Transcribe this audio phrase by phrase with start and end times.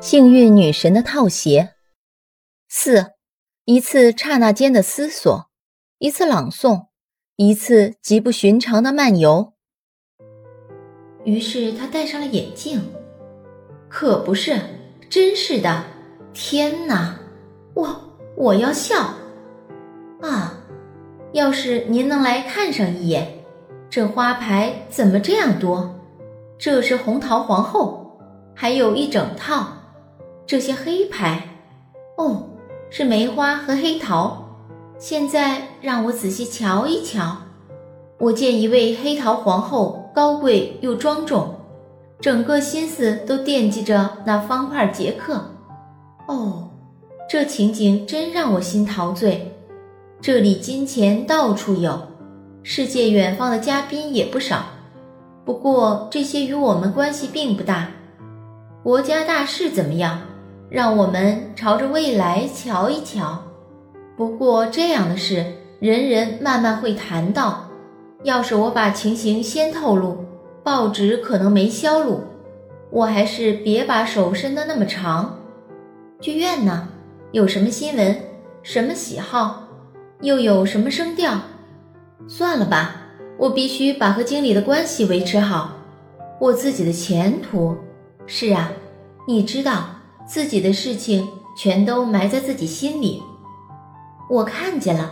[0.00, 1.74] 幸运女神的套鞋。
[2.68, 3.14] 四，
[3.64, 5.50] 一次刹那间的思索，
[5.98, 6.86] 一次朗诵，
[7.34, 9.54] 一次极不寻常的漫游。
[11.24, 12.80] 于是他戴上了眼镜，
[13.88, 14.60] 可不是，
[15.10, 15.84] 真是的！
[16.32, 17.18] 天哪，
[17.74, 19.14] 我我要笑
[20.22, 20.54] 啊！
[21.32, 23.44] 要是您能来看上一眼，
[23.90, 25.92] 这花牌怎么这样多？
[26.56, 28.16] 这是红桃皇后，
[28.54, 29.74] 还有一整套。
[30.48, 31.46] 这些黑牌，
[32.16, 32.44] 哦，
[32.88, 34.48] 是梅花和黑桃。
[34.98, 37.36] 现在让我仔细瞧一瞧。
[38.16, 41.54] 我见一位黑桃皇后高贵又庄重，
[42.18, 45.50] 整个心思都惦记着那方块杰克。
[46.26, 46.70] 哦，
[47.28, 49.54] 这情景真让我心陶醉。
[50.18, 52.00] 这里金钱到处有，
[52.62, 54.64] 世界远方的嘉宾也不少。
[55.44, 57.90] 不过这些与我们关系并不大。
[58.82, 60.18] 国家大事怎么样？
[60.70, 63.42] 让我们朝着未来瞧一瞧。
[64.16, 65.44] 不过这样的事，
[65.80, 67.64] 人人慢慢会谈到。
[68.24, 70.24] 要是我把情形先透露，
[70.64, 72.20] 报纸可能没销路。
[72.90, 75.38] 我还是别把手伸得那么长。
[76.20, 76.88] 剧院呢？
[77.32, 78.16] 有什么新闻？
[78.62, 79.62] 什么喜好？
[80.20, 81.38] 又有什么声调？
[82.26, 82.96] 算了吧，
[83.38, 85.74] 我必须把和经理的关系维持好。
[86.40, 87.76] 我自己的前途，
[88.26, 88.72] 是啊，
[89.26, 89.84] 你知道。
[90.28, 91.26] 自己的事情
[91.56, 93.22] 全都埋在自己心里。
[94.28, 95.10] 我看见了，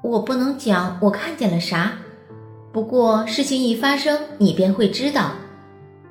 [0.00, 1.92] 我不能讲我看见了啥。
[2.72, 5.32] 不过事情一发生，你便会知道。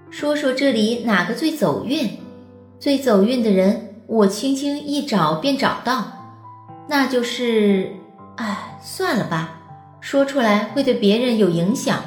[0.10, 2.10] 说说这里哪个最走运？
[2.80, 6.04] 最走运的人，我轻轻一找便找到。
[6.90, 7.90] 那就是……
[8.36, 9.62] 哎，算了吧，
[10.02, 12.02] 说出来会对别人有影响，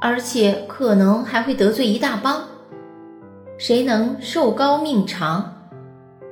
[0.00, 2.42] 而且可能还会得罪一大帮。
[3.60, 5.52] 谁能寿高命长？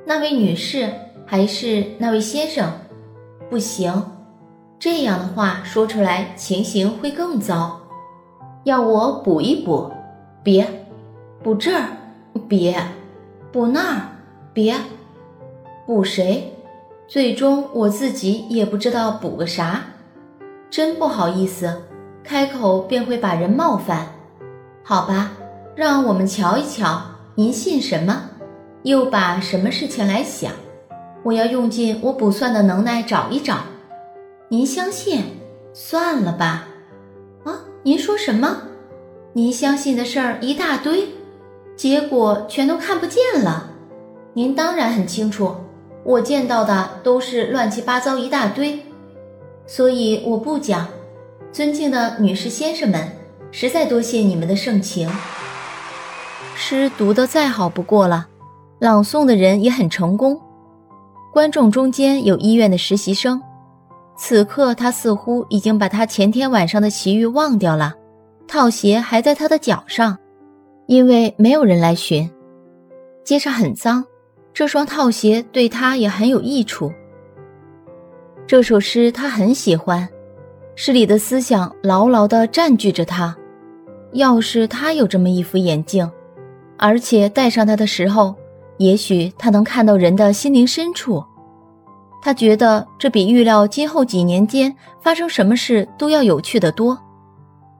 [0.03, 0.91] 那位女士
[1.27, 2.67] 还是那位先生？
[3.51, 4.03] 不行，
[4.79, 7.79] 这样的话说出来情形会更糟。
[8.63, 9.91] 要我补一补？
[10.41, 10.67] 别，
[11.43, 11.85] 补这儿？
[12.47, 12.83] 别，
[13.51, 14.01] 补那儿？
[14.51, 14.73] 别，
[15.85, 16.51] 补谁？
[17.07, 19.83] 最终我自己也不知道补个啥。
[20.71, 21.79] 真不好意思，
[22.23, 24.07] 开口便会把人冒犯。
[24.83, 25.29] 好吧，
[25.75, 26.99] 让我们瞧一瞧。
[27.39, 28.31] 您信什么？
[28.83, 30.51] 又把什么事情来想？
[31.23, 33.59] 我要用尽我卜算的能耐找一找。
[34.49, 35.23] 您相信？
[35.71, 36.67] 算了吧。
[37.45, 38.63] 啊，您说什么？
[39.31, 41.07] 您相信的事儿一大堆，
[41.77, 43.71] 结果全都看不见了。
[44.33, 45.55] 您当然很清楚，
[46.03, 48.77] 我见到的都是乱七八糟一大堆，
[49.65, 50.85] 所以我不讲。
[51.53, 53.07] 尊敬的女士先生们，
[53.49, 55.09] 实在多谢你们的盛情。
[56.55, 58.27] 诗读得再好不过了，
[58.79, 60.39] 朗诵的人也很成功。
[61.33, 63.41] 观众中间有医院的实习生，
[64.17, 67.93] 此刻他似乎已经把他前天晚上的奇遇忘掉了。
[68.47, 70.17] 套鞋还在他的脚上，
[70.87, 72.29] 因为没有人来寻。
[73.23, 74.03] 街上很脏，
[74.53, 76.91] 这双套鞋对他也很有益处。
[78.47, 80.07] 这首诗他很喜欢，
[80.75, 83.35] 诗里的思想牢牢地占据着他。
[84.13, 86.09] 要是他有这么一副眼镜。
[86.79, 88.33] 而且戴上它的时候，
[88.77, 91.23] 也许他能看到人的心灵深处。
[92.21, 96.97] 他觉得这比预料今后几年间发生什么事都要有趣的多，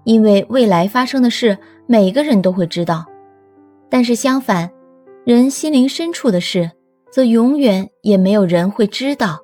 [0.03, 1.57] 因为未来发生的事
[1.87, 3.05] 每个人都会知道。
[3.89, 4.69] 但是相反，
[5.25, 6.69] 人心灵深处的事，
[7.11, 9.39] 则永远也没有人会知道。